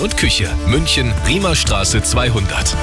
[0.00, 0.48] und Küche.
[0.68, 2.76] München, Riemerstraße 200.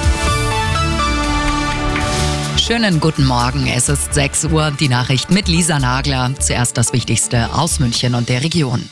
[2.60, 3.66] Schönen guten Morgen.
[3.66, 4.70] Es ist 6 Uhr.
[4.78, 6.34] Die Nachricht mit Lisa Nagler.
[6.38, 8.90] Zuerst das Wichtigste aus München und der Region.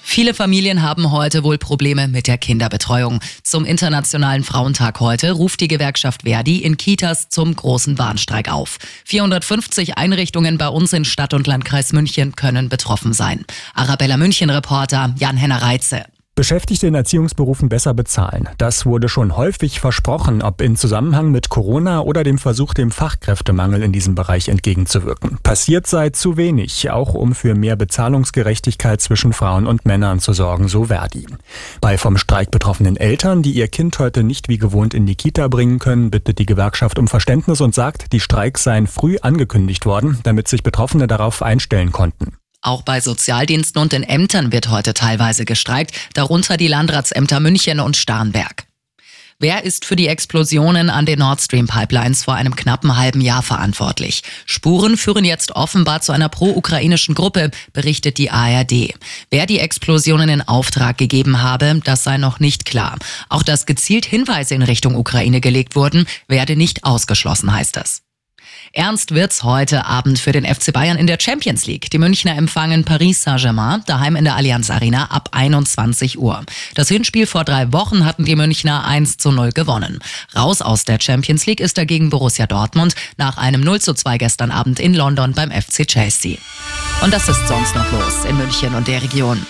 [0.00, 3.18] Viele Familien haben heute wohl Probleme mit der Kinderbetreuung.
[3.42, 8.78] Zum Internationalen Frauentag heute ruft die Gewerkschaft Verdi in Kitas zum großen Warnstreik auf.
[9.06, 13.44] 450 Einrichtungen bei uns in Stadt und Landkreis München können betroffen sein.
[13.74, 16.04] Arabella München Reporter Jan-Henner Reitze.
[16.36, 18.46] Beschäftigte in Erziehungsberufen besser bezahlen.
[18.58, 23.82] Das wurde schon häufig versprochen, ob in Zusammenhang mit Corona oder dem Versuch, dem Fachkräftemangel
[23.82, 25.38] in diesem Bereich entgegenzuwirken.
[25.42, 30.68] Passiert sei zu wenig, auch um für mehr Bezahlungsgerechtigkeit zwischen Frauen und Männern zu sorgen,
[30.68, 31.26] so Verdi.
[31.80, 35.48] Bei vom Streik betroffenen Eltern, die ihr Kind heute nicht wie gewohnt in die Kita
[35.48, 40.18] bringen können, bittet die Gewerkschaft um Verständnis und sagt, die Streiks seien früh angekündigt worden,
[40.22, 42.36] damit sich Betroffene darauf einstellen konnten.
[42.62, 47.96] Auch bei Sozialdiensten und in Ämtern wird heute teilweise gestreikt, darunter die Landratsämter München und
[47.96, 48.66] Starnberg.
[49.38, 53.42] Wer ist für die Explosionen an den Nord Stream Pipelines vor einem knappen halben Jahr
[53.42, 54.22] verantwortlich?
[54.46, 58.94] Spuren führen jetzt offenbar zu einer pro-ukrainischen Gruppe, berichtet die ARD.
[59.28, 62.96] Wer die Explosionen in Auftrag gegeben habe, das sei noch nicht klar.
[63.28, 68.05] Auch dass gezielt Hinweise in Richtung Ukraine gelegt wurden, werde nicht ausgeschlossen, heißt es.
[68.76, 71.90] Ernst wird's heute Abend für den FC Bayern in der Champions League.
[71.90, 76.44] Die Münchner empfangen Paris Saint-Germain daheim in der Allianz Arena ab 21 Uhr.
[76.74, 80.00] Das Hinspiel vor drei Wochen hatten die Münchner 1 zu 0 gewonnen.
[80.36, 84.50] Raus aus der Champions League ist dagegen Borussia Dortmund nach einem 0 zu 2 gestern
[84.50, 86.36] Abend in London beim FC Chelsea.
[87.02, 89.46] Und das ist sonst noch los in München und der Region.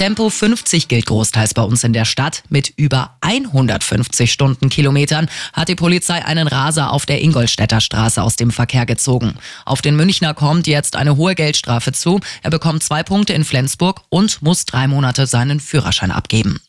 [0.00, 2.42] Tempo 50 gilt großteils bei uns in der Stadt.
[2.48, 8.50] Mit über 150 Stundenkilometern hat die Polizei einen Raser auf der Ingolstädter Straße aus dem
[8.50, 9.34] Verkehr gezogen.
[9.66, 12.18] Auf den Münchner kommt jetzt eine hohe Geldstrafe zu.
[12.42, 16.60] Er bekommt zwei Punkte in Flensburg und muss drei Monate seinen Führerschein abgeben.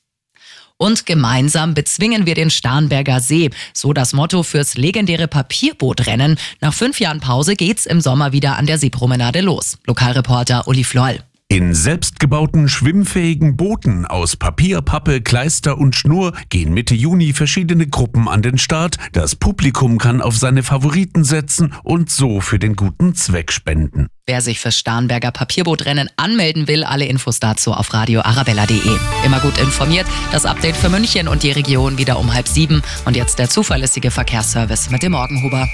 [0.75, 3.49] Und gemeinsam bezwingen wir den Starnberger See.
[3.73, 6.37] So das Motto fürs legendäre Papierbootrennen.
[6.59, 9.77] Nach fünf Jahren Pause geht's im Sommer wieder an der Seepromenade los.
[9.85, 11.23] Lokalreporter Uli Floll.
[11.51, 18.29] In selbstgebauten schwimmfähigen Booten aus Papier, Pappe, Kleister und Schnur gehen Mitte Juni verschiedene Gruppen
[18.29, 18.95] an den Start.
[19.11, 24.07] Das Publikum kann auf seine Favoriten setzen und so für den guten Zweck spenden.
[24.25, 28.97] Wer sich fürs Starnberger Papierbootrennen anmelden will, alle Infos dazu auf radioarabella.de.
[29.25, 32.81] Immer gut informiert, das Update für München und die Region wieder um halb sieben.
[33.03, 35.67] Und jetzt der zuverlässige Verkehrsservice mit dem Morgenhuber.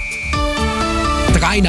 [1.34, 1.60] Drei